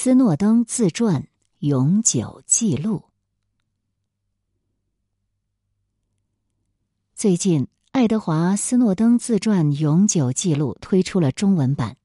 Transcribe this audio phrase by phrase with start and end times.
[0.00, 1.26] 斯诺登自传
[1.58, 3.06] 永久记录。
[7.16, 11.96] 最近，爱德华·斯诺登自传永久记录推出了中文版。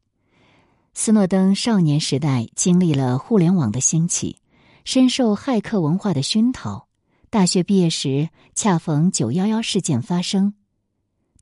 [0.96, 4.38] 斯诺登少年时代经历了互联网的兴起，
[4.84, 6.88] 深受骇客文化的熏陶。
[7.30, 10.56] 大学毕业时，恰逢九幺幺事件发生，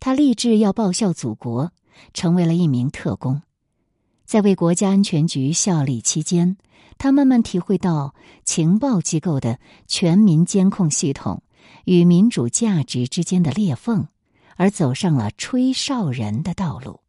[0.01, 1.71] 他立志要报效祖国，
[2.13, 3.41] 成为了一名特工。
[4.31, 6.55] 在为国家安全局效力期间，
[6.97, 11.43] 他慢慢体会到情报机构的全民监控系统
[11.83, 14.07] 与民主价值之间的裂缝，
[14.55, 17.01] 而走上了吹哨人的道路。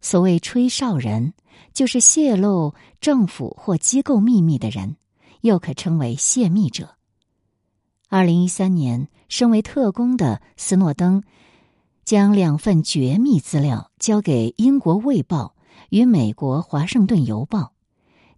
[0.00, 1.34] 所谓吹哨人，
[1.72, 4.94] 就是泄露政府或机构秘密的人，
[5.40, 6.94] 又可称为泄密者。
[8.08, 11.24] 二零一三年，身为特工的斯诺登，
[12.04, 15.54] 将两份绝密资料交给英国《卫报》。
[15.90, 17.58] 与美国《华盛顿邮报》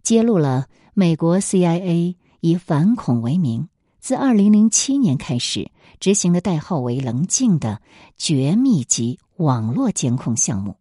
[0.03, 3.67] 揭露了美国 CIA 以反恐为名，
[3.99, 7.81] 自二零零七年开始执行的代号为“棱镜”的
[8.17, 10.77] 绝密级网络监控项目。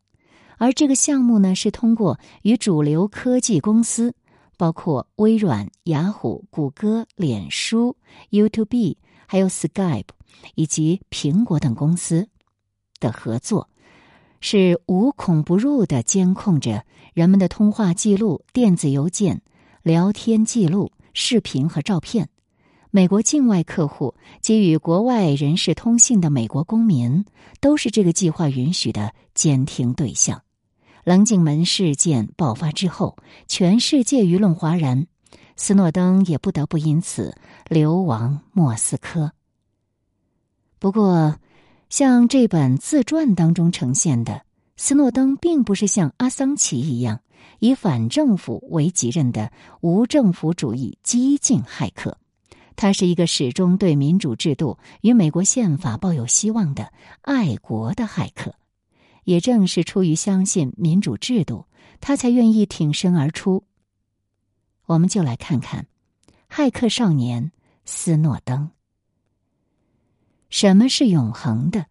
[0.59, 4.15] 而这个项目呢，是通过与主流科技公司，
[4.57, 7.97] 包括微软、雅虎、谷歌、脸书、
[8.31, 10.05] YouTube，还有 Skype
[10.55, 12.29] 以及苹果等公司
[13.01, 13.69] 的合作。
[14.41, 19.43] 是无孔不入的监控着人们的通话记录、电子邮件、
[19.83, 22.29] 聊天记录、视频和照片。
[22.91, 27.25] 美国境外客户及与国外人士通信的美国公民，
[27.61, 30.43] 都是这个计划允许的监听对象。
[31.05, 33.17] 棱镜门事件爆发之后，
[33.47, 35.07] 全世界舆论哗然，
[35.55, 37.37] 斯诺登也不得不因此
[37.69, 39.33] 流亡莫斯科。
[40.79, 41.37] 不过，
[41.91, 44.47] 像这本自传当中呈现的，
[44.77, 47.21] 斯诺登并不是像阿桑奇一样
[47.59, 52.17] 以反政府为己任的无政府主义激进骇客，
[52.77, 56.93] 他是一个始终对民主制度与美国宪法抱有希望的
[57.23, 58.55] 爱国的骇客。
[59.25, 61.67] 也正是出于相信民主制度，
[62.01, 63.65] 他才愿意挺身而出。
[64.87, 65.87] 我们就来看看
[66.49, 67.51] 骇客少年
[67.85, 68.71] 斯诺登。
[70.51, 71.87] 什么是永恒的？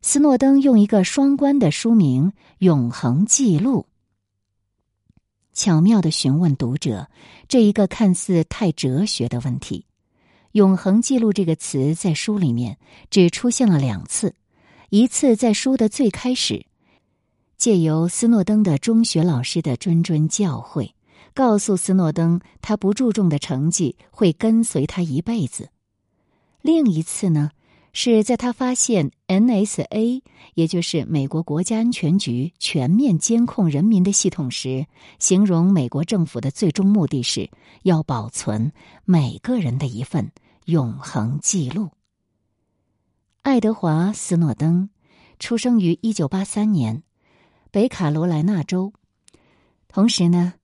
[0.00, 3.86] 斯诺登用一个双关的书名“永恒记录”，
[5.52, 7.08] 巧妙的询问读者
[7.48, 9.86] 这一个看似太哲学的问题。
[10.52, 12.78] “永恒记录”这个词在书里面
[13.10, 14.34] 只出现了两次，
[14.90, 16.66] 一次在书的最开始，
[17.56, 20.92] 借由斯诺登的中学老师的谆谆教诲，
[21.34, 25.64] 告诉斯诺登他不注重的成绩会跟随他一辈子；
[26.62, 27.50] 另一次呢？
[27.96, 30.20] 是在他发现 NSA，
[30.54, 34.84] 也就是美国国家安全局全面监控人民的系统时，
[35.20, 37.48] 形容美国政府的最终目的是
[37.84, 38.72] 要保存
[39.04, 40.32] 每个人的一份
[40.64, 41.88] 永恒记录。
[43.42, 44.90] 爱德华·斯诺登
[45.38, 47.04] 出生于一九八三年，
[47.70, 48.92] 北卡罗来纳州，
[49.86, 50.54] 同时呢，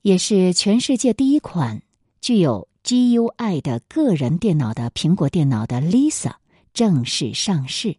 [0.00, 1.82] 也是全世界第一款
[2.22, 2.66] 具有。
[2.84, 6.32] GUI 的个人电脑的苹果电脑的 Lisa
[6.74, 7.96] 正式上市，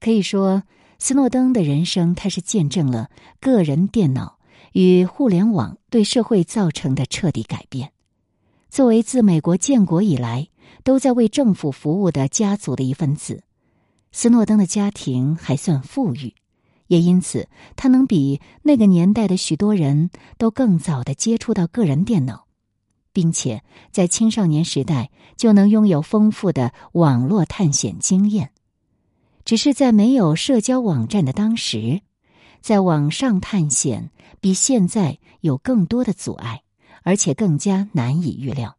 [0.00, 0.62] 可以说，
[0.98, 4.38] 斯诺登的人生，他是见证了个人电脑
[4.72, 7.92] 与互联网对社会造成的彻底改变。
[8.70, 10.48] 作为自美国建国以来
[10.84, 13.42] 都在为政府服务的家族的一份子，
[14.10, 16.32] 斯诺登的家庭还算富裕，
[16.86, 17.46] 也因此
[17.76, 20.08] 他能比那个年代的许多人
[20.38, 22.47] 都更早的接触到个人电脑。
[23.12, 28.50] 并且在青少年时代就能拥有丰富的网络探险经验，
[29.44, 32.02] 只是在没有社交网站的当时，
[32.60, 34.10] 在网上探险
[34.40, 36.62] 比现在有更多的阻碍，
[37.02, 38.76] 而且更加难以预料。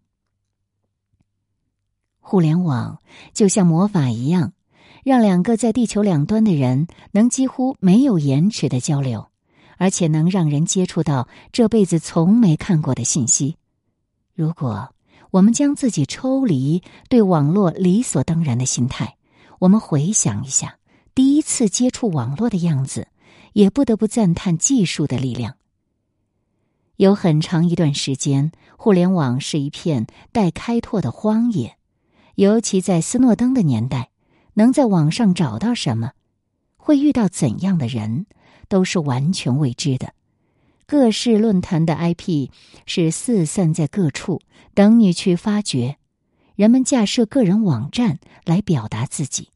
[2.20, 3.00] 互联网
[3.34, 4.54] 就像魔法一样，
[5.04, 9.30] 让两个在地球两端的人能几乎没有延迟的交流，
[9.78, 13.56] 而且能让人接触到这辈子从没看过的信息。
[14.40, 14.96] 如果
[15.32, 19.18] 我们将自己抽离对网络理所当然的心态，
[19.60, 20.78] 我们回想一下
[21.14, 23.10] 第一次接触网络的样子，
[23.52, 25.56] 也不得不赞叹技术的力量。
[26.96, 31.76] 有很长一段时间，互联网是一片待开拓的荒野，
[32.36, 34.12] 尤其在斯诺登的年代，
[34.54, 36.14] 能在网上找到什么，
[36.78, 38.26] 会遇到怎样的人，
[38.70, 40.14] 都是完全未知的。
[40.90, 42.50] 各式论坛的 IP
[42.88, 44.42] 是四散在各处，
[44.74, 45.98] 等你去发掘。
[46.56, 49.50] 人们架设个人网站来表达自己，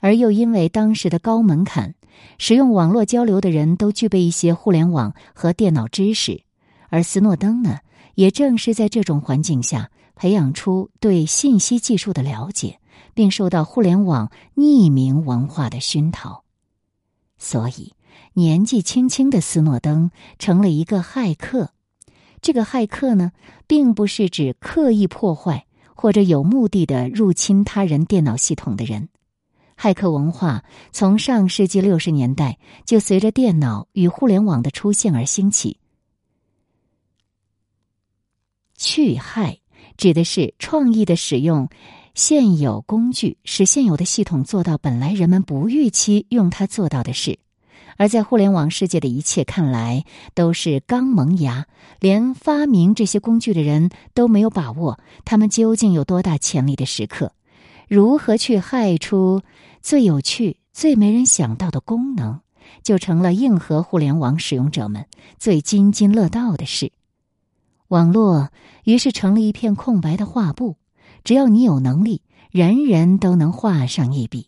[0.00, 1.94] 而又因为当时的高门槛，
[2.36, 6.42] 使用网络交流的人都具备一些互联网和电脑知识，
[6.90, 7.78] 而斯诺登呢，
[8.14, 12.78] 也正是在这种环境下培养出对信息技术的了解，
[13.14, 16.44] 并受到互联网匿名文化的熏陶，
[17.38, 17.94] 所以
[18.38, 21.72] 年纪轻轻的斯诺登成了一个骇客。
[22.40, 23.32] 这个骇客呢，
[23.66, 29.08] 并不是指刻意破坏或者有目的的入侵他人电脑系统的人。
[29.76, 30.62] 骇客文化
[30.92, 35.78] 从上世纪六十年代就随着电脑与互联网的出现而兴起。
[38.76, 39.58] 去害
[39.96, 41.68] 指的是创意的使用
[42.14, 47.40] 现有工具，使现有的系统做到本来人们不预期用它做到的事。
[47.96, 50.04] 而在互联网世界的一切看来
[50.34, 51.66] 都是刚萌芽，
[52.00, 57.32] 连发明这些工具的人都没有把握，他们究竟有多大潜力的时刻，
[57.88, 59.42] 如何去害出
[59.80, 62.40] 最有趣、最没人想到的功能，
[62.82, 65.06] 就成了硬核互联网使用者们
[65.38, 66.92] 最津津乐道的事。
[67.88, 68.50] 网络
[68.84, 70.76] 于是成了一片空白的画布，
[71.24, 72.20] 只要你有能力，
[72.50, 74.46] 人人都能画上一笔。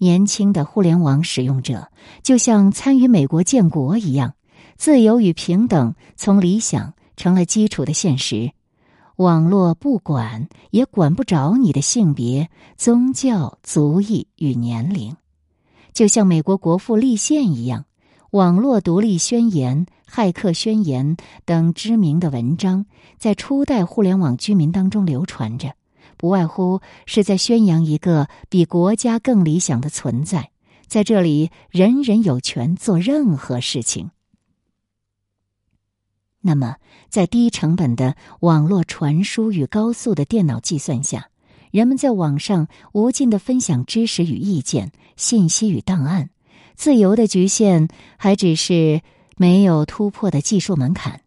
[0.00, 1.88] 年轻的互联网使用者
[2.22, 4.32] 就像参与美国建国一样，
[4.78, 8.50] 自由与平等从理想成了基础的现实。
[9.16, 12.48] 网络不管也管不着你的性别、
[12.78, 15.14] 宗教、族裔与年龄，
[15.92, 17.82] 就像美国国父立宪一样，
[18.30, 22.86] 《网络独立宣言》《骇客宣言》等知名的文章
[23.18, 25.74] 在初代互联网居民当中流传着。
[26.20, 30.50] 不外乎是在宣扬一个比国家更理想的存在，
[30.86, 34.10] 在这里，人人有权做任何事情。
[36.42, 36.76] 那么，
[37.08, 41.30] 在低成本的网络传输与高速的电脑计算下，
[41.70, 46.28] 人们在网上无尽的分享知识与意见、信息与档案，
[46.74, 47.88] 自由的局限
[48.18, 49.00] 还只是
[49.38, 51.22] 没有突破的技术门槛，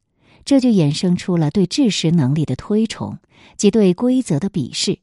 [0.46, 3.18] 这就衍生出了对知识能力的推崇。
[3.58, 5.00] 及对规则的鄙视，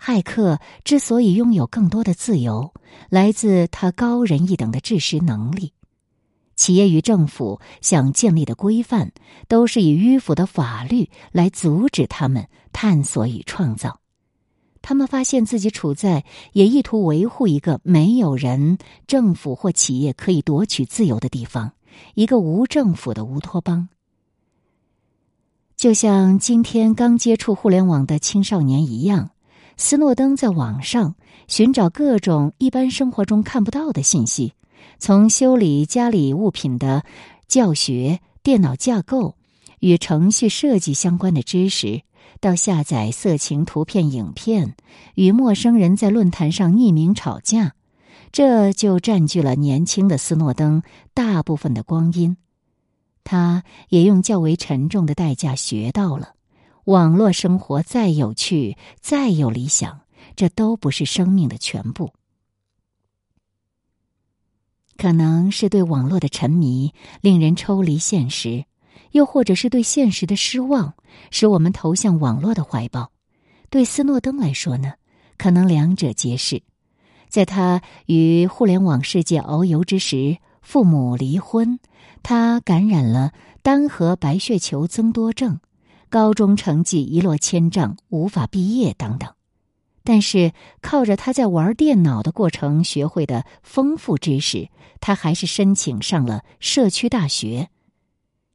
[0.00, 2.72] 骇客之所以拥有更多的自由，
[3.08, 5.72] 来自他高人一等的知识能力。
[6.54, 9.12] 企业与政府想建立的规范，
[9.46, 14.00] 都是以迂腐的法律来阻止他们探索与创造。
[14.80, 21.72] 他们发现自己处在也意图维护一个没有人、政府或企业可以夺取自由的地方，
[22.14, 23.88] 一个无政府的乌托邦。
[25.76, 29.32] 就像今天刚接触互联网的青少年一样，
[29.76, 31.16] 斯诺登在网上
[31.48, 34.54] 寻找各种一般生活中看不到的信息，
[34.98, 37.04] 从修理家里物品的
[37.46, 39.36] 教学、电脑架构
[39.78, 42.00] 与程序设计相关的知识，
[42.40, 44.74] 到下载色情图片、影片，
[45.14, 47.74] 与陌生人在论坛上匿名吵架，
[48.32, 50.82] 这就占据了年轻的斯诺登
[51.12, 52.38] 大部分的光阴。
[53.28, 56.34] 他也用较为沉重的代价学到了：
[56.84, 60.02] 网络生活再有趣、再有理想，
[60.36, 62.12] 这都不是生命的全部。
[64.96, 68.64] 可能是对网络的沉迷令人抽离现实，
[69.10, 70.94] 又或者是对现实的失望
[71.32, 73.10] 使我们投向网络的怀抱。
[73.70, 74.92] 对斯诺登来说呢，
[75.36, 76.62] 可能两者皆是。
[77.28, 80.38] 在他与互联网世界遨游之时。
[80.62, 81.78] 父母离婚，
[82.22, 83.32] 他感染了
[83.62, 85.60] 单核白血球增多症，
[86.08, 89.32] 高中成绩一落千丈，无法毕业等等。
[90.02, 94.68] 但是靠着他在玩电脑的过程学会的丰富知识，
[95.00, 97.70] 他还是申请上了社区大学，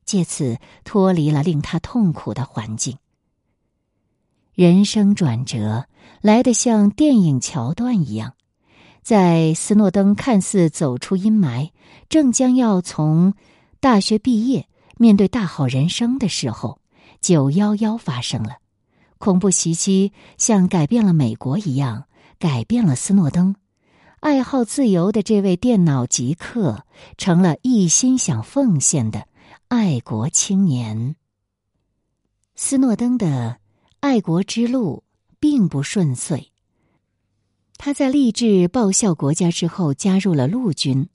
[0.05, 2.97] 借此脱离了令他痛苦的环境。
[4.53, 5.87] 人生转折
[6.21, 8.33] 来得像电影桥段一样。
[9.01, 11.71] 在斯诺登看似走出阴霾，
[12.07, 13.33] 正将要从
[13.81, 16.79] 大学毕业，面对大好人生的时候，
[17.19, 18.57] 九幺幺发生了，
[19.17, 22.05] 恐怖袭击像改变了美国一样，
[22.37, 23.55] 改变了斯诺登。
[24.19, 26.85] 爱好自由的这位电脑极客，
[27.17, 29.27] 成了一心想奉献的
[29.67, 31.15] 爱国青年。
[32.55, 33.57] 斯诺登的
[33.99, 35.03] 爱国之路
[35.39, 36.51] 并不顺遂。
[37.77, 41.09] 他在立志报效国家之后，加入了陆军，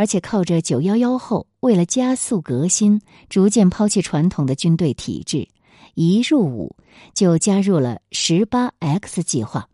[0.00, 5.46] 而且靠着九幺幺后，为了加速革新，逐渐抛弃传统的军队体制，
[5.92, 6.74] 一入伍
[7.12, 9.68] 就加入了十八 X 计划。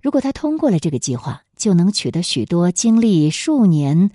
[0.00, 4.10] 如果他通过了这个计划，就能取得许多经历数年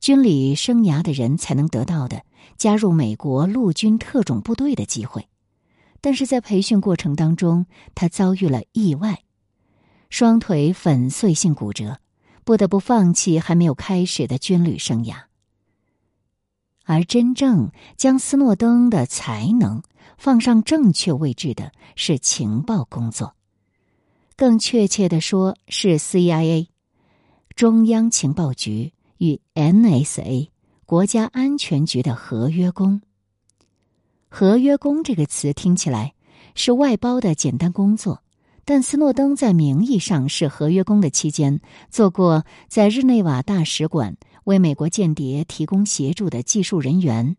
[0.00, 2.22] 军旅生涯的人才能得到的
[2.56, 5.28] 加入美国陆军特种部队的机会。
[6.00, 9.20] 但是在培训过程当中，他遭遇了意外。
[10.10, 12.00] 双腿粉碎性骨折，
[12.48, 15.24] 不得不放弃还没有开始的军旅生涯。
[16.86, 19.82] 而真正将斯诺登的才能
[20.16, 23.34] 放上正确位置的是情报工作，
[24.34, 26.68] 更确切的说是 CIA
[27.54, 30.48] 中央情报局与 NSA
[30.86, 33.02] 国家安全局的合约工。
[34.30, 36.14] 合约工这个词听起来
[36.54, 38.22] 是外包的简单工作，
[38.70, 44.18] 但斯诺登在名义上是合约工的期间，做过在日内瓦大使馆。
[44.44, 47.38] 为美国间谍提供协助的技术人员，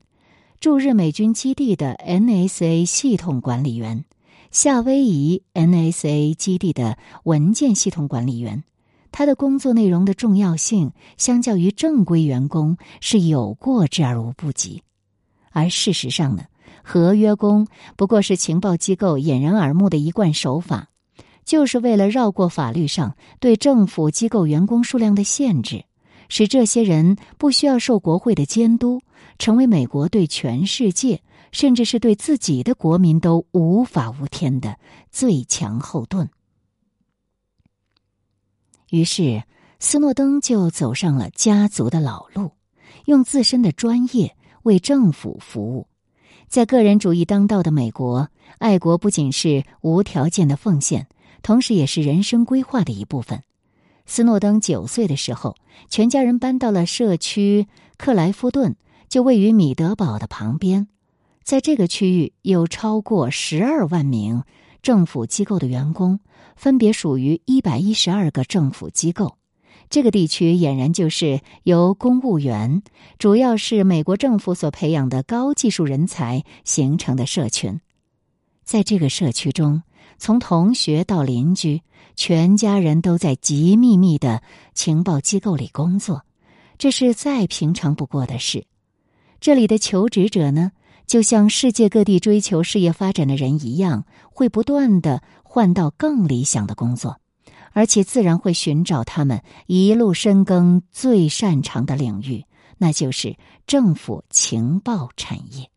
[0.59, 4.05] 驻日美军基地的 NSA 系统管理员，
[4.49, 8.63] 夏威夷 NSA 基地的文件系统管理员，
[9.11, 14.81] 他的工作内容的重要性相较于正规员工是有过之而无不及。
[15.51, 16.45] 而事实上呢，
[16.83, 20.88] 合约工不过是情报机构掩人耳目的一贯手法，
[21.49, 25.83] 就是为了绕过法律上对政府机构员工数量的限制。
[26.27, 29.01] 使这些人不需要受国会的监督，
[29.39, 34.77] 成为美国对全世界，甚至是对自己的国民都无法无天的
[35.09, 36.29] 最强后盾。
[38.91, 39.41] 于是，
[39.79, 42.51] 斯诺登就走上了家族的老路，
[43.05, 45.87] 用自身的专业为政府服务。
[46.47, 48.29] 在个人主义当道的美国，
[48.59, 51.07] 爱国不仅是无条件的奉献，
[51.41, 53.43] 同时也是人生规划的一部分。
[54.05, 55.55] 斯诺登九岁的时候，
[55.87, 57.67] 全家人搬到了社区
[57.97, 58.75] 克莱夫顿，
[59.07, 60.87] 就位于米德堡的旁边。
[61.43, 64.43] 在这个区域，有超过十二万名
[64.81, 66.19] 政府机构的员工，
[66.55, 69.37] 分别属于一百一十二个政府机构。
[69.89, 72.83] 这个地区俨然就是由公务员，
[73.17, 77.79] 主要是美国政府所培养的高技术人才形成的社群。
[78.63, 79.81] 在这个社区中，
[80.19, 81.81] 从同学到邻居。
[82.15, 86.25] 全家人都在极秘密的情报机构里工作，
[86.77, 88.65] 这是再平常不过的事。
[89.39, 90.73] 这里的求职者呢，
[91.07, 97.21] 就像世界各地追求事业发展的人一样，会不断的换到更理想的工作，
[97.71, 102.43] 而且自然会寻找他们一路深耕最擅长的领域，
[102.77, 105.69] 那就是政府情报产业。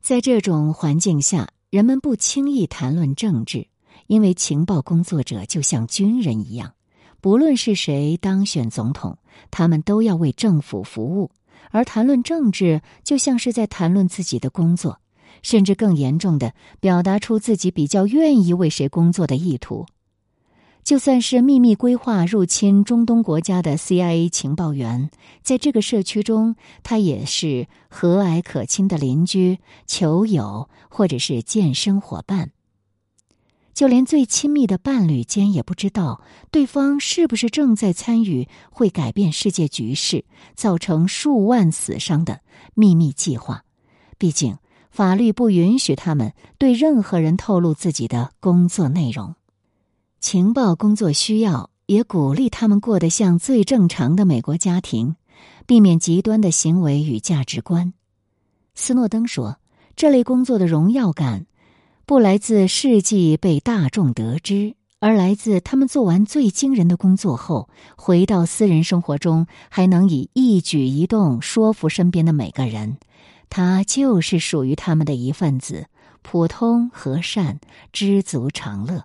[0.00, 3.68] 在这种环境下，人们不轻易谈论政治。
[4.08, 6.72] 因为情报工作者就像军人一样，
[7.20, 9.16] 不论是谁当选总统，
[9.52, 11.30] 他们都要为政府服务。
[11.70, 14.98] 而谈论政治，就像是在谈论自己的工作，
[15.42, 19.86] 甚至更严重的表达出自己比较愿意为谁工作的意图。
[20.90, 25.08] 就算是秘密规划入侵中东国家的 CIA 情报员，
[25.40, 32.50] 在这个社区中，他也是和蔼可亲的邻居、球友，或者是健身伙伴。
[33.72, 40.24] 就连最亲密的伴侣间也不知道对方是不是正在参与会改变世界局势、
[40.56, 42.40] 造成数万死伤的
[42.74, 43.62] 秘密计划。
[44.18, 44.58] 毕竟，
[44.90, 49.36] 法律不允许他们对任何人透露自己的工作内容。
[50.20, 55.16] 情报工作需要，也鼓励他们过得像最正常的美国家庭，
[55.66, 57.94] 避免极端的行为与价值观。
[58.74, 59.56] 斯诺登说
[59.96, 61.46] ：“这类工作的荣耀感。”
[62.04, 72.98] 不来自事迹被大众得知，而来自他们做完最惊人的工作后，回到私人生活中还能以一举一动说服身边的每个人，
[73.48, 75.86] 他就是属于他们的一份子，
[76.20, 77.58] 普通和善，
[77.90, 79.04] 知足常乐。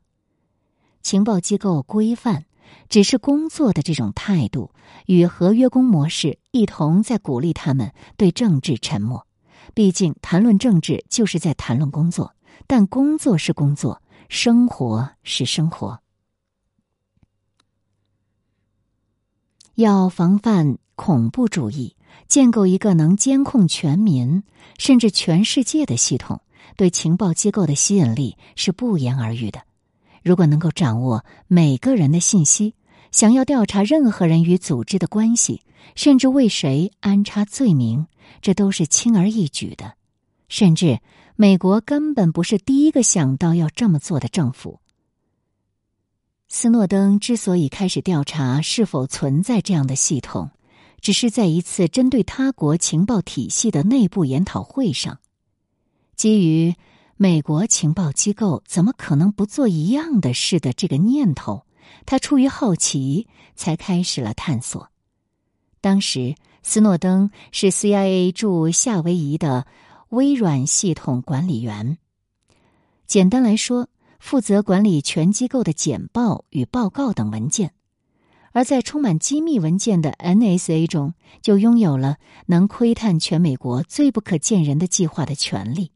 [1.05, 2.45] 情报机构规范
[2.89, 4.71] 只是工作的这种态度，
[5.05, 9.27] 与合约工模式一同在鼓励他们对政治沉默。
[9.75, 12.33] 毕竟，谈论政治就是在谈论工作。
[12.65, 15.99] 但工作是工作，生活是生活。
[19.75, 21.95] 要防范恐怖主义，
[22.27, 24.41] 建构一个能监控全民
[24.79, 26.41] 甚至全世界的系统，
[26.75, 29.61] 对情报机构的吸引力是不言而喻的。
[30.25, 32.73] 如果能够掌握每个人的信息，
[33.11, 35.61] 想要调查任何人与组织的关系，
[35.95, 38.07] 甚至为谁安插罪名，
[38.41, 39.93] 这都是轻而易举的，
[40.49, 40.99] 甚至。
[41.37, 44.79] 美国根本不是第一个想到要这么做的政府。
[46.47, 50.51] 斯诺登之所以开始调查是否存在这样的系统，
[51.01, 55.19] 只是在一次针对他国情报体系的内部研讨会上，
[56.15, 56.73] 基于
[57.17, 61.65] 美国情报机构怎么可能不做一样的事的这个念头，
[62.05, 64.89] 他出于好奇才开始了探索。
[65.81, 69.65] 当时，斯诺登是 CIA 驻夏威夷的。
[70.09, 71.97] 微软系统管理员，
[73.05, 77.73] 简单来说，负责管理全机构的简报与报告等文件。
[78.53, 85.91] 而在充满机密文件的 NSA 中，就拥有了能窥探全美国最不可见人的计划的权利。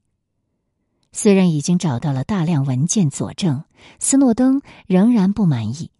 [1.11, 3.63] 虽然已经找到了大量文件佐证，
[3.99, 5.91] 斯诺登仍然不满意。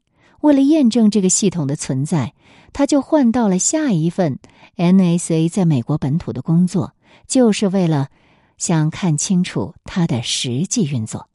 [0.42, 2.34] 为了验证这个系统的存在，
[2.74, 4.40] 他就换到了下一份
[4.78, 6.94] NSA 在美国本土的工作，
[7.28, 8.10] 就是为了
[8.58, 11.30] 想看清楚它的实际运作。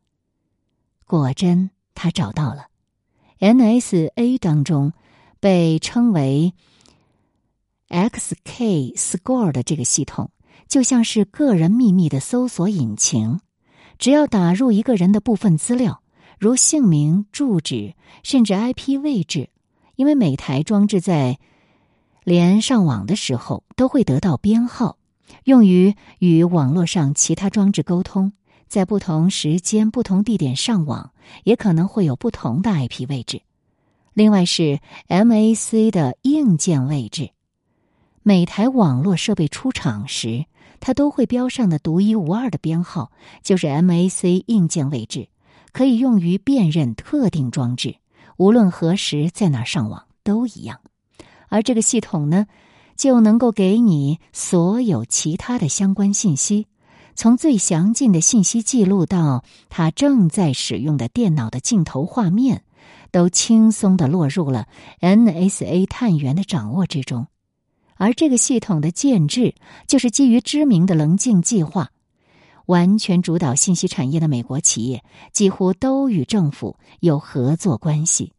[1.06, 2.66] 果真，他找到了
[3.40, 4.92] NSA 当中。
[5.40, 6.54] 被称为
[7.90, 10.30] XK Score 的这个系统，
[10.68, 13.40] 就像是个人秘密的搜索引擎。
[13.98, 16.02] 只要打入一个人的部分资料，
[16.38, 19.50] 如姓名、住址，甚至 IP 位置，
[19.96, 21.38] 因为每台装置在
[22.24, 24.96] 连上网的时候都会得到编号，
[25.44, 28.32] 用于与网络上其他装置沟通。
[28.66, 31.12] 在不同时间、不同地点上网，
[31.44, 33.42] 也可能会有不同的 IP 位置。
[34.14, 37.30] 另外是 MAC 的硬件位置，
[38.22, 40.46] 每台网络设备出厂时，
[40.86, 43.10] 它都会标上的独一无二的编号，
[43.42, 45.28] 就是 MAC 硬件位置，
[45.72, 47.96] 可以用于辨认特定装置，
[48.36, 50.80] 无论何时在哪上网都一样。
[51.48, 52.46] 而这个系统呢，
[52.98, 56.66] 就能够给你所有其他的相关信息，
[57.14, 62.62] 从最详尽的信息记录到它正在使用的电脑的镜头画面。
[63.10, 64.66] 都轻松的落入了
[65.00, 67.28] NSA 探员的掌握之中，
[68.04, 69.54] 而这个系统的建制
[69.86, 71.90] 就是基于知名的棱镜计划。
[72.66, 78.34] 完全主导信息产业的美国企业几乎都与政府有合作关系。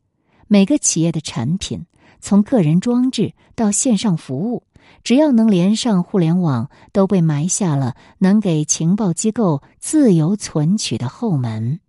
[0.48, 1.88] 每个企业的产品，
[2.20, 4.62] 从个人装置到线上服务，
[5.04, 11.80] 只要能连上互联网，都被埋下了能给情报机构自由存取的后门。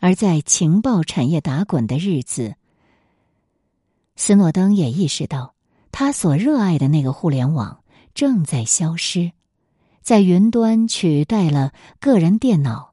[0.00, 2.56] 而在情报产业打滚的日子，
[4.22, 5.54] 斯诺登也意识到，
[5.90, 7.80] 他所热爱的那个互联网
[8.12, 9.32] 正在消失，
[10.02, 12.92] 在云端取代了个人电脑，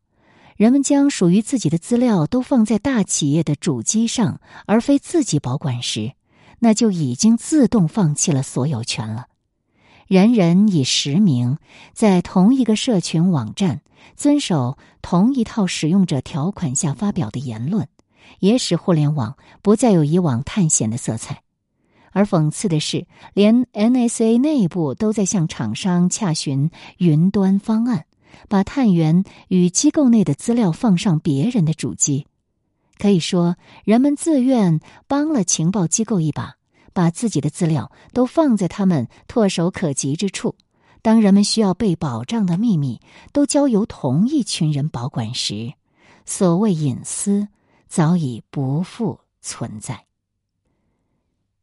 [0.56, 6.14] 人们将属于自己的资料都放在大企业的主机上，而非自己保管时，
[6.60, 9.28] 那就已经自动放弃了所有权了。
[10.08, 11.58] 人人以实名，
[11.94, 13.82] 在同一个社群网站。
[14.16, 17.90] 遵守同一套使用者条款下发表的言论，
[18.40, 21.42] 也使互联网不再有以往探险的色彩。
[22.12, 28.06] 而讽刺的是，连 NSA 内部都在向厂商洽询云端方案，
[28.50, 32.26] 把探员与机构内的资料放上别人的主机。
[32.98, 36.56] 可以说，人们自愿帮了情报机构一把，
[36.94, 40.56] 把自己的资料都放在他们唾手可及之处。
[41.04, 43.00] 当人们需要被保障的秘密
[43.32, 45.74] 都交由同一群人保管时，
[46.26, 47.48] 所谓隐私
[47.88, 50.06] 早已不复存在。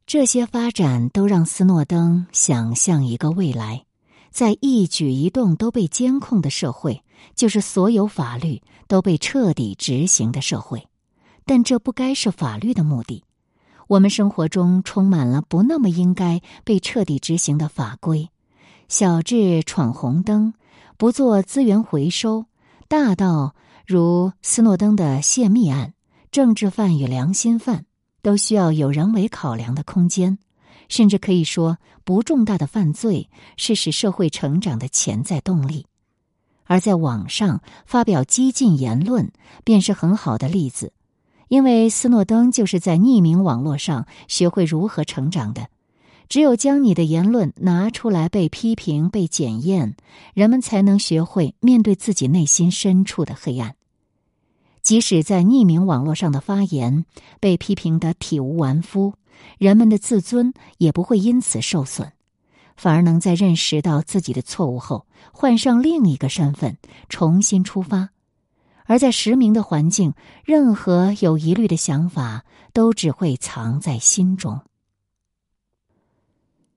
[0.07, 3.87] 这些发展都让斯诺登想象一个未来，
[4.31, 7.03] 在一举一动都被监控的社会，
[7.35, 10.89] 就是所有法律都被彻底执行的社会。
[11.47, 13.25] 但这不该是法律的目的。
[13.87, 18.29] 我们生活中充满了不那么应该被彻底执行的法规。
[18.89, 20.55] 小至闯红灯，
[20.97, 22.45] 不做资源回收；
[22.89, 23.55] 大到
[23.87, 25.95] 如斯诺登的泄密案，
[26.35, 27.87] 政治犯与良心犯
[28.21, 30.37] 都需要有人为考量的空间。
[30.89, 35.87] 甚至可以说，不重大的犯罪是使社会成长的潜在动力。
[36.65, 39.31] 而在网上发表激进言论，
[39.63, 40.93] 便是很好的例子，
[41.47, 45.69] 因为斯诺登就是在匿名网络上学会如何成长的。
[46.29, 49.95] 只有将你的言论拿出来被批评、被检验，
[50.35, 53.77] 人们才能学会面对自己内心深处的黑暗。
[54.85, 57.07] 即使在匿名网络上的发言
[57.41, 59.15] 被批评的体无完肤，
[59.59, 62.13] 人们的自尊也不会因此受损，
[62.77, 66.77] 反而能在认识到自己的错误后，换上另一个身份，
[67.09, 68.11] 重新出发。
[68.85, 70.13] 而在实名的环境，
[70.45, 72.45] 任何有疑虑的想法
[72.75, 74.61] 都只会藏在心中。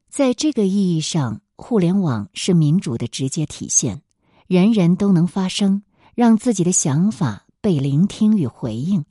[0.10, 4.02] 在这个意义上，互联网是民主的直接体现，
[4.48, 5.84] 人人都能发声，
[6.16, 9.04] 让自己的想法被聆听与回应。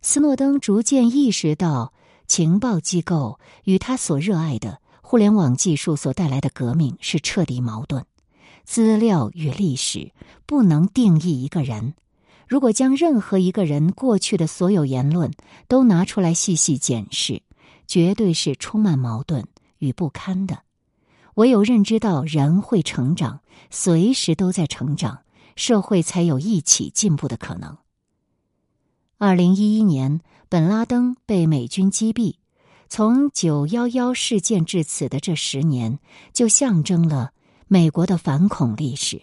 [0.00, 1.92] 斯诺登逐渐意识到，
[2.26, 8.06] 情报机构与他所热爱的互联网技术所带来的革命是彻底矛盾。
[8.64, 10.12] 资料与历史
[10.46, 11.92] 不能定义一个人，
[12.48, 15.30] 如果将任何一个人过去的所有言论
[15.68, 17.42] 都拿出来细细检视，
[17.86, 19.46] 绝对是充满矛盾。
[19.76, 20.60] 与不堪的，
[21.34, 25.18] 唯有认知到人会成长，随时都在成长，
[25.54, 27.76] 社会才有一起进步的可能。
[29.22, 32.36] 二零一一年，本拉登被美军击毙。
[32.88, 35.98] 从九幺幺事件至此的这十年，
[36.32, 37.32] 就象征了
[37.68, 39.20] 美国的反恐历史。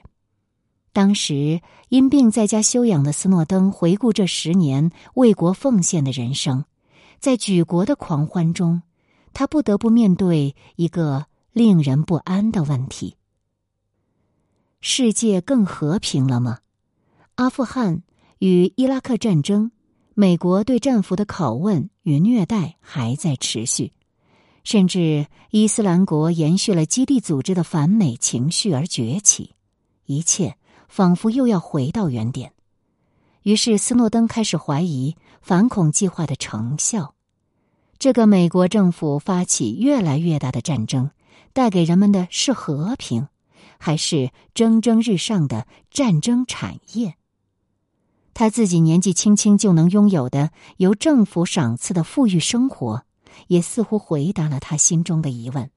[0.93, 6.65] 当时因病在家休养的斯诺登回顾这十年为国奉献的人生，
[7.17, 8.83] 在举国的狂欢中，
[9.33, 13.15] 他不得不面对一个令人不安的问题：
[14.79, 16.59] 世界更和平了吗？
[17.33, 18.03] 阿富汗
[18.37, 19.71] 与伊拉克战争，
[20.19, 23.93] 美国对战俘的拷问与虐待还在持续，
[24.63, 29.53] 甚至伊斯兰国延续了基地组织的反美情绪而崛起，
[30.07, 30.57] 一切。
[30.87, 32.53] 仿佛又要回到原点，
[33.43, 37.13] 于是斯诺登开始怀疑反恐计划的成效。
[37.99, 41.11] 这个美国政府发起越来越大的战争，
[41.53, 43.27] 带给人们的是和平，
[43.77, 47.15] 还是蒸蒸日上的战争产业？
[48.39, 53.03] 他自己年纪轻轻就能拥有的由政府赏赐的富裕生活，
[53.47, 55.71] 也似乎回答了他心中的疑问。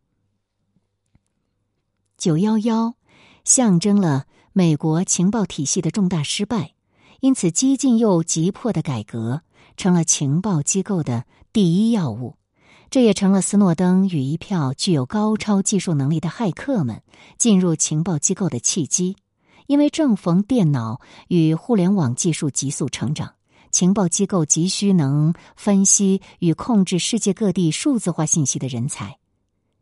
[2.18, 2.96] 九幺幺
[3.44, 4.27] 象征了。
[4.53, 6.75] 美国情报体系的重大失败，
[7.20, 9.42] 因此激进又急迫的改革
[9.77, 12.35] 成了情报机构的第一要务。
[12.90, 17.03] 这也成了斯诺登与一票具有高超技术能力的骇客们
[17.38, 19.16] 进入情报机构的契机。
[19.70, 23.35] 因为正逢电脑与互联网技术急速成长，
[23.70, 29.18] 情报机构急需能分析与控制世界各地数字化信息的人才。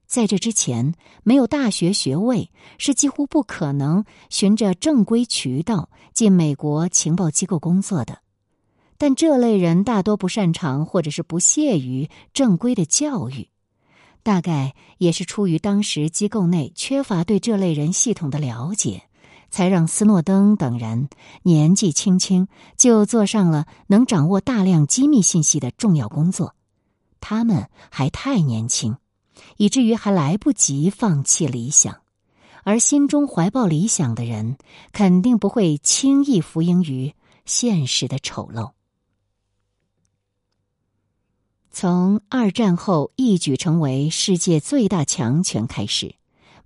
[0.06, 8.18] 在这之前，没有大学学位是几乎不可能循着正规渠道进美国情报机构工作的。
[8.98, 13.48] 但这类人大多不擅长或者是不屑于正规的教育，
[14.22, 19.04] 大概也是出于当时机构内缺乏对这类人系统的了解，
[19.50, 21.08] 才让斯诺登等人
[21.42, 26.54] 年纪轻轻就做上了能掌握大量机密信息的重要工作。
[27.20, 28.96] 他们还太年轻。
[29.56, 32.02] 以至于还来不及放弃理想，
[32.64, 34.56] 而心中怀抱理想的人，
[34.92, 38.72] 肯定不会轻易服膺于现实的丑陋。
[41.70, 46.14] 从二战后一举成为世界最大强权开始，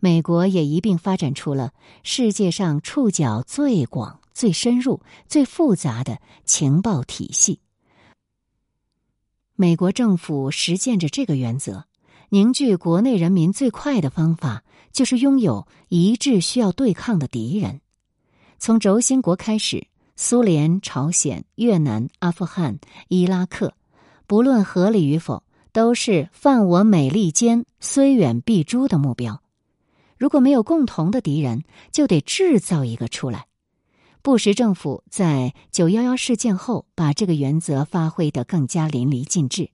[0.04, 1.70] 美国也一并发展出了
[2.02, 7.60] 世界上触角最广、最深入、最复杂的情报体系。
[9.54, 11.84] 美国政府实践着这个原则。
[12.30, 17.80] 凝聚国内人民最快的方法，就是拥有一致需要对抗的敌人。
[18.58, 19.86] 从轴心国开始，
[20.16, 23.74] 苏联、朝鲜、越南、阿富汗、伊拉克，
[24.26, 29.41] 不论合理与否，都是犯我美利坚虽远必诛的目标。
[30.22, 33.46] 如果没有共同的敌人，就得制造一个出来。
[34.22, 39.70] 布什政府在九幺幺事件后，把这个原则发挥得更加淋漓尽致。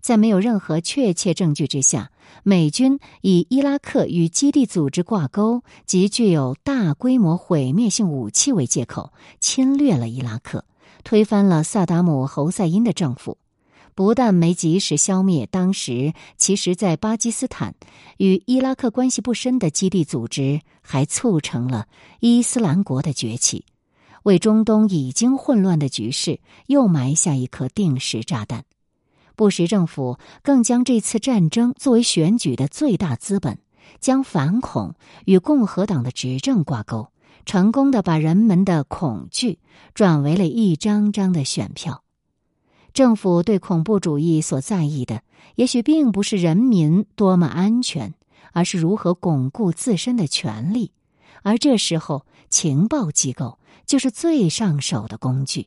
[0.00, 2.10] 在没有任何确切证据之下，
[2.42, 10.64] 美军以伊拉克与基地组织挂钩及具有大规模毁灭性武器为借口，侵略了伊拉克，
[11.04, 13.38] 推翻了萨达姆侯赛因的政府。
[13.94, 17.74] 不但没及时消灭当时其实在巴基斯坦
[18.16, 21.86] 与伊拉克关系不深的基地组织，还促成了
[22.20, 23.66] 伊斯兰国的崛起，
[24.22, 28.64] 为中东已经混乱的局势又埋下一颗定时炸弹。
[29.34, 33.58] 布什政府更将这次战争作为选举的最大资本，
[34.00, 37.08] 将反恐与共和党的执政挂钩，
[37.44, 39.58] 成功的把人们的恐惧
[39.94, 42.04] 转为了一张张的选票。
[42.92, 45.22] 政府对恐怖主义所在意的，
[45.54, 48.14] 也许并不是人民多么安全，
[48.52, 50.92] 而是如何巩固自身的权利。
[51.42, 55.66] 而这时候，情报机构就是最上手的工具。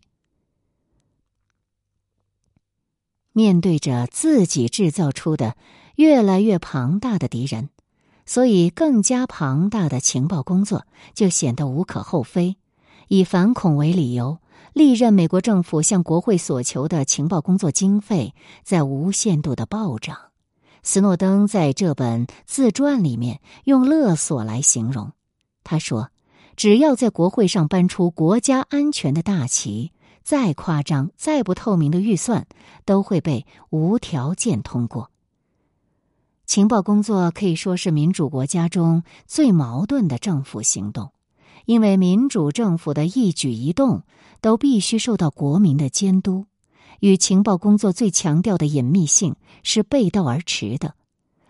[3.33, 5.57] 面对着自己制造出的
[5.95, 7.69] 越来越庞大的敌人，
[8.25, 12.55] 所以更加庞大的情报工作就显得无可厚非。
[13.07, 14.39] 以反恐为理由，
[14.75, 20.17] 历任美国政府向国会所求的情报工作经费在无限度的暴涨。
[20.83, 25.13] 斯诺登在这本自传里面用勒索来形容，
[25.63, 26.11] 他说
[26.57, 29.93] ：“只要在国会上搬出国家安全的大旗。”
[30.25, 32.45] 再夸张、再不透明的预算
[32.83, 35.09] 都会被无条件通过。
[36.45, 41.11] 情报工作可以说是民主国家中最矛盾的政府行动，
[41.65, 44.03] 因为民主政府的一举一动
[44.41, 46.45] 都必须受到国民的监督，
[46.99, 50.93] 与情报工作最强调的隐秘性是背道而驰的。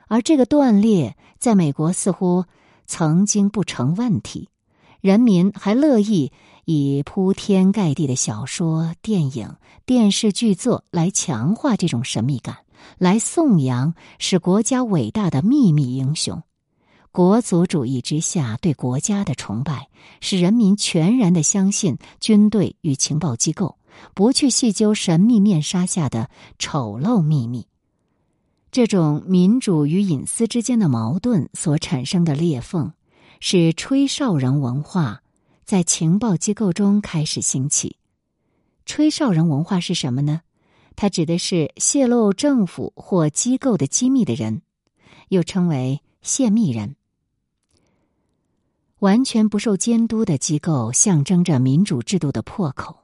[0.08, 2.46] 而这个断裂在美国似乎
[2.86, 4.50] 曾经不成问题。
[5.02, 6.32] 人民还乐意
[6.66, 12.58] 以铺天盖地的小说、电影、电视剧作来强化这种神秘感，
[12.98, 16.42] 来颂扬使国家伟大的秘密英雄。
[17.16, 19.88] 国族主义之下对国家的崇拜，
[20.20, 23.78] 使人民全然的相信军队与情报机构，
[24.14, 27.68] 不去细究神秘面纱下的丑陋秘密。
[28.70, 32.92] 这种民主与隐私之间的矛盾所产生的裂缝，
[33.40, 35.22] 使吹哨人文化
[35.64, 37.96] 在情报机构中开始兴起。
[38.86, 40.42] 吹哨人文化是什么呢？
[40.98, 44.62] 它指的是泄露政府或机构的机密的人，
[45.30, 46.98] 又称为泄密人。
[49.00, 52.98] 完全不受监督的机构，象征着民主制度的破口。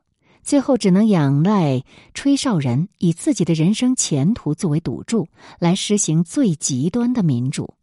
[0.44, 5.28] 最后只能仰赖吹哨人以自己的人生前途作为赌注，
[5.60, 7.76] 来实行最极端的民主。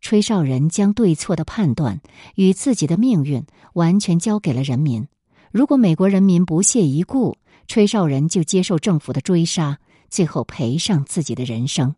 [0.00, 2.00] 吹哨人将对错的判断
[2.34, 3.44] 与自己的命运
[3.74, 5.06] 完全交给了人民。
[5.52, 11.94] 如果美国人民不屑一顾，吹哨人就接受政府的追杀，最后赔上自己的人生。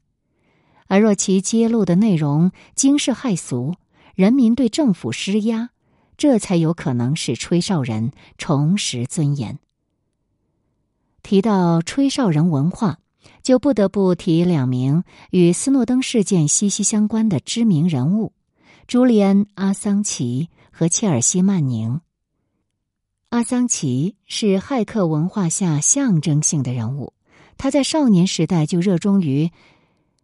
[0.88, 3.77] 而若其揭露的内容惊世骇俗，
[4.14, 5.70] 人民对政府施压。
[6.18, 9.59] 这才有可能使吹哨人重拾尊严。
[11.22, 12.98] 提到吹哨人文化，
[13.42, 18.33] 就不得不提两名与斯诺登事件息息相关的知名人物：
[18.87, 22.01] 朱利安·阿桑奇和切尔西·曼宁。
[23.31, 27.14] 阿桑奇是骇客文化下象征性的人物，
[27.57, 29.51] 他在少年时代就热衷于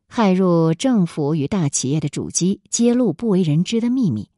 [0.08, 4.30] 害入政府与大企业的主机，揭露不为人知的秘密。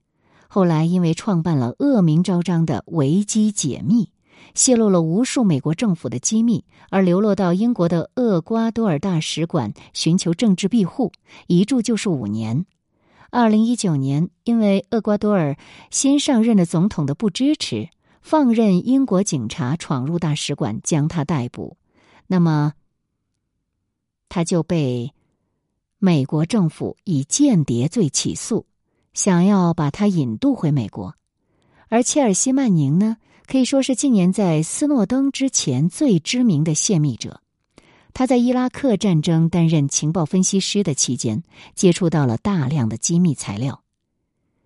[0.49, 4.11] 后来，因为创办了恶名昭彰的维基解密，
[4.55, 11.13] 泄露了无数美国政府的机密，而流落到英国的厄瓜多尔大使馆寻求政治庇护，
[11.47, 12.67] 一住就是五年。
[13.31, 15.57] 二零一九年，因为厄瓜多尔
[15.93, 17.89] 新上任的总统的不支持，
[18.21, 21.77] 放任英国警察闯入大使馆将他逮捕，
[22.27, 22.73] 那么
[24.29, 25.15] 他就被
[26.01, 28.67] 美国政府以间谍罪起诉。
[29.13, 31.15] 想要把他引渡回美国，
[31.89, 37.41] 而切尔西·曼宁呢，可以说是近年在斯诺登之前最知名的泄密者。
[38.15, 41.43] 他在伊拉克战争担任情报分析师的期间，
[41.75, 43.83] 接触到了大量的机密材料。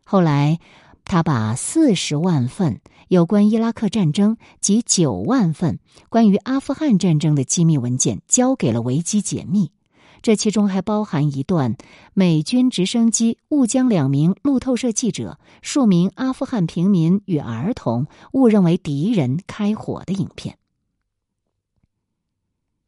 [0.05, 0.61] 后来，
[1.05, 5.79] 他把四十万份有关伊拉克战争及九万份
[6.11, 9.73] 关于阿富汗战争的机密文件交给了维基解密。
[10.25, 11.77] 这其中还包含一段
[12.15, 20.57] 美军直升机误将两名路透社记者、数名阿富汗平民与儿童误认为敌人开火的影片。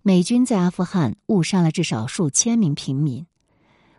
[0.01, 3.27] 美军在阿富汗误杀了至少数千名平民，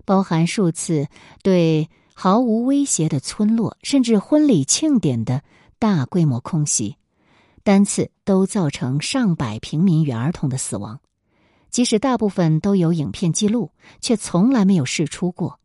[0.03, 1.07] 包含数次
[1.43, 5.43] 对毫无威胁的村落甚至婚礼庆典的
[5.77, 6.95] 大规模空袭，
[7.61, 10.99] 单次都造成上百平民与儿童的死亡。
[11.77, 15.59] 即使大部分都有影片记录，却从来没有释出过。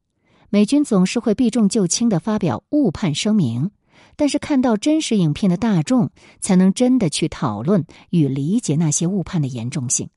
[0.50, 3.70] 美军总是会避重就轻的发表误判声明，
[4.14, 10.10] 但是看到真实影片的大众，才能真的去讨论与理解那些误判的严重性。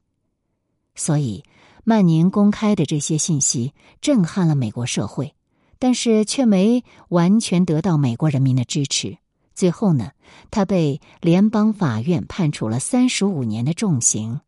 [0.96, 1.46] 所以，
[1.86, 5.34] 曼宁公开的这些信息震撼了美国社会，
[5.80, 9.18] 但是却没完全得到美国人民的支持。
[9.54, 10.12] 最后呢，
[10.52, 14.42] 他被联邦法院判处了三十五年的重刑。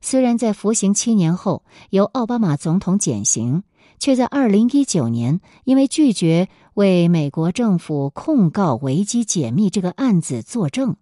[0.00, 3.62] 虽然在服刑七年后由奥巴马总统减刑，
[3.98, 10.96] 却在二零一九年因为拒绝为美国政府控告维基解密这个案子作证，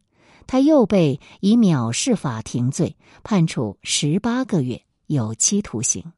[0.47, 6.13] 他又被以藐视法庭罪判处十八个月有期徒刑。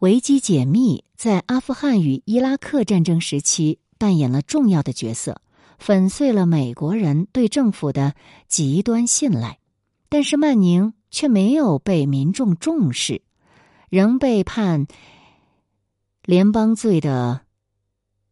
[0.00, 5.40] 维基解密在阿富汗与伊拉克战争时期扮演了重要的角色，
[5.78, 8.14] 粉碎了美国人对政府的
[8.46, 9.58] 极端信赖。
[10.12, 13.22] 但是曼宁却没有被民众重视，
[13.88, 14.86] 仍被判
[16.22, 17.40] 联邦罪的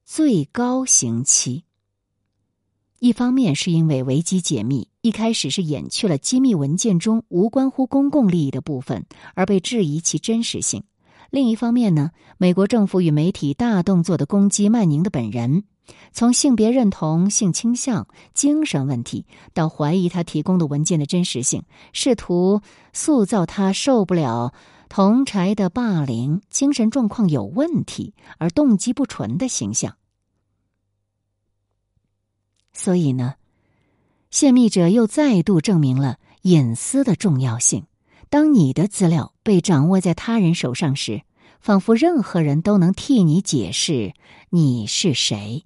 [0.04, 1.64] 最高刑期。
[2.98, 10.82] 一方面是因为维基解密一开始是掩去了机密文件中无关乎公共利益的部分，而被质疑其真实性；
[11.30, 15.64] 另一方面呢，美国政府与媒体大动作的攻击曼宁的本人。
[16.12, 22.60] 从性别认同、性倾向、精神问题，到怀疑他提供的文件的真实性，试图
[22.92, 24.52] 塑造他受不了
[24.88, 29.96] 同柴的霸凌、精神状况有问题而动机不纯的形象。
[32.72, 33.34] 所以呢，
[34.30, 37.84] 泄密者又再度证明了隐私的重要性。
[38.30, 41.22] 当你的资料被掌握在他人手上时，
[41.60, 44.14] 仿佛任何人都能替你解释
[44.48, 45.64] 你是谁。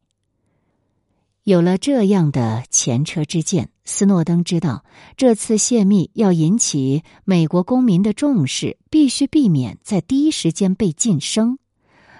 [1.44, 4.82] 有了这样的前车之鉴，斯诺登知道
[5.14, 11.58] 这次泄密要引起美国公民的重视，必须避免在第一时间被晋升，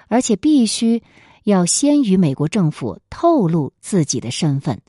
[0.09, 1.03] 而且必须
[1.45, 4.83] 要先于美国政府透露自己的身份，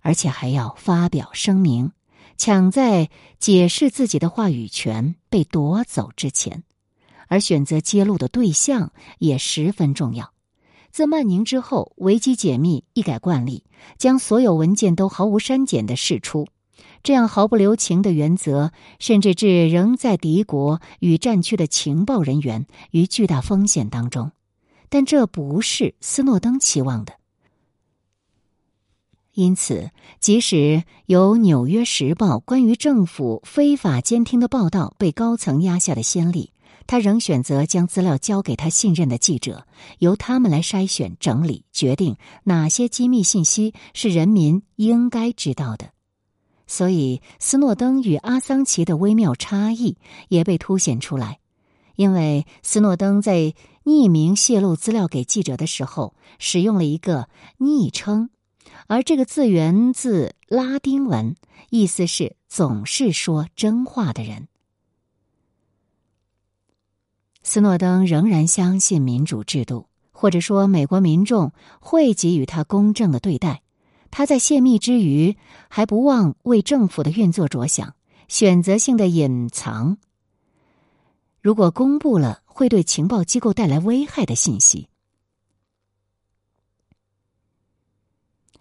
[0.00, 1.92] 而且还要发表声明，
[2.38, 6.64] 抢在解释自己的话语权被夺走之前，
[7.28, 10.32] 而选择揭露的对象也十分重要。
[10.96, 13.64] 自曼宁之后，维基解密一改惯例，
[13.98, 16.46] 将所有文件都毫无删减的释出。
[17.02, 24.32] 这样毫不留情的原则，甚至置仍在敌国与战区的情报人员于巨大风险当中。
[24.88, 27.12] 但这不是斯诺登期望的。
[29.34, 36.52] 因此，即使有《纽约时报》关于政府非法监听的报道被高层压下的先例。
[36.86, 39.66] 他仍选择将资料交给他信任的记者，
[39.98, 45.90] 由他们来筛选、整理、决定哪些机密信息是人民应该知道的。
[46.66, 51.38] 所以，斯诺登与阿桑奇的微妙差异也被凸显出来。
[51.94, 58.30] 因为斯诺登在匿名泄露资料给记者的时候，使用了一个昵称，
[58.86, 61.36] 而这个字源自拉丁文，
[61.70, 64.48] 意思是“总是说真话的人”。
[67.48, 73.62] 斯诺登仍然相信民主制度，或者说美国民众会给予他公正的对待。
[74.10, 75.36] 他在泄密之余，
[75.68, 77.94] 还不忘为政府的运作着想，
[78.26, 79.96] 选择性的隐藏。
[81.40, 84.88] 如果公布了会对情报机构带来危害的信息，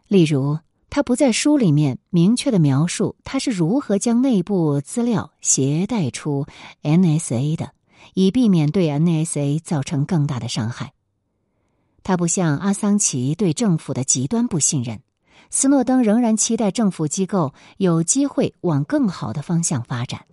[0.08, 0.60] 例如
[0.92, 6.46] 他不在书里面明确的描述他是如何将内部资料携带出
[6.84, 7.72] NSA 的。
[8.14, 10.94] 以避免对 NSA 造成更大的伤害。
[12.04, 15.02] 他不像阿桑奇对政府的极端不信任，
[15.50, 20.26] 斯诺登仍然期待政府机构有机会往更好的方向发展。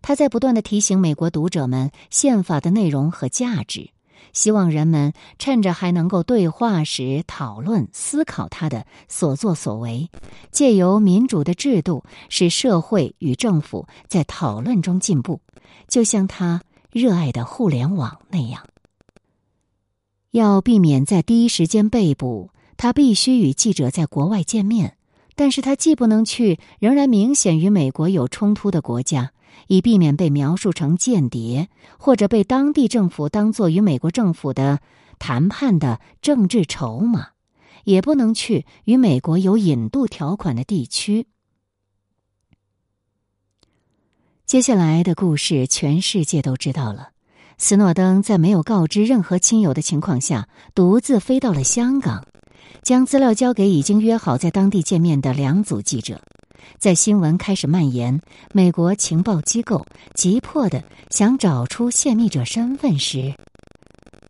[0.00, 3.90] 他在不断的提醒美国读者们宪法的内容和价值，
[4.32, 10.10] 希望人们趁着还能够对话时讨论、思考他的所作所为，
[10.50, 15.40] 借由民主的制度使社会与政府在讨论中进步，
[15.88, 16.62] 就像他。
[16.92, 18.66] 热爱的互联网那样，
[20.30, 24.98] 要避免在第一时间被捕，他必须与记者在国外见面。
[25.34, 29.32] 但是他既不能去仍然明显与美国有冲突的国家，
[29.68, 34.80] 以避免被描述成间谍，或者被当地政府当作与美国政府的
[35.18, 37.28] 谈判的政治筹码，
[37.84, 41.26] 也不能去与美国有引渡条款的地区。
[44.52, 47.08] 接下来的故事，全世界都知道了。
[47.56, 52.26] 斯诺登在没有告知任何亲友的情况下，独自飞到了香港，
[52.82, 56.20] 将资料交给已经约好在当地见面的两组记者。
[56.78, 58.20] 在新闻开始蔓延，
[58.52, 63.34] 美国情报机构急迫的想找出泄密者身份时，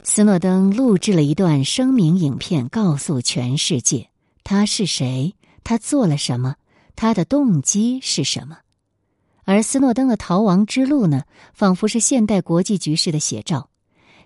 [0.04, 4.08] 斯诺登录制了一段声明影片，告诉全世界
[4.44, 6.54] 他是谁，他做了什么，
[6.94, 8.58] 他的动机是什么。
[9.44, 13.68] 而斯诺登的逃亡之路呢，仿佛是现代国际局势的写照。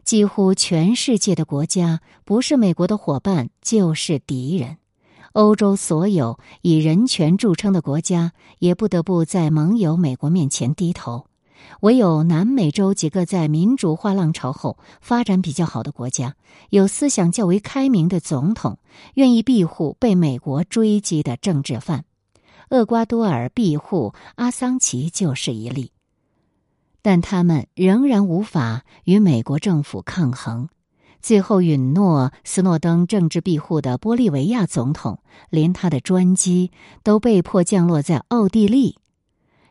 [0.04, 4.76] 几乎全世界的国家，不是美国的伙伴，就是敌人。
[5.32, 11.26] 欧洲所有以人权著称的国家，也不得不在盟友美国面前低头。
[11.80, 16.36] 唯有南美洲几个在民主化浪潮后发展比较好的国家，
[16.70, 18.78] 有思想较为开明的总统，
[19.14, 22.04] 愿意庇护被美国追击的政治犯。
[22.70, 25.92] 厄瓜多尔庇护阿桑奇就是一例，
[27.02, 30.68] 但他们仍然无法与美国政府抗衡。
[31.22, 36.70] 最后允诺斯诺登政治庇护的玻利维亚总统，连他的专机
[37.02, 38.98] 都被迫降落在奥地利，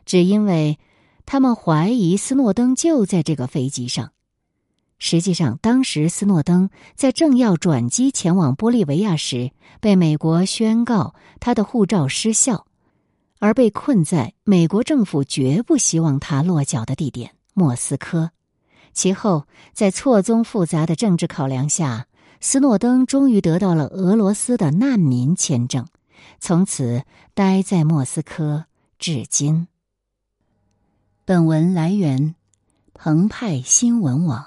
[0.04, 0.78] 只因为
[1.24, 4.12] 他们怀疑斯诺登就在这个飞机上。
[4.98, 12.66] 实际上，当时斯诺登在正要转机前往玻利维亚时，被美国宣告他的护照失效。
[13.38, 18.30] 而被困在美国政府绝不希望他落脚的地点莫斯科。
[18.92, 22.06] 其后，在错综复杂的政治考量下，
[22.40, 25.86] 斯诺登终于得到了俄罗斯的难民签证，
[26.40, 27.04] 从此
[27.34, 28.64] 待在莫斯科
[28.98, 29.68] 至今。
[31.26, 32.34] 本文来源：
[32.94, 34.46] 澎湃新闻网。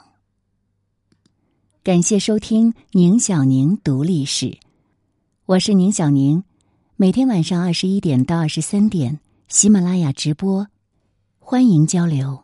[1.84, 4.58] 感谢收听宁小宁读历史，
[5.46, 6.44] 我是宁小宁。
[7.02, 10.68] 每天晚上二十一点到二十三点，喜马拉雅直播，
[11.40, 12.44] 欢迎交流。